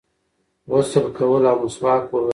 غسل 0.71 1.05
کول 1.17 1.43
او 1.51 1.57
مسواک 1.63 2.03
وهل 2.11 2.27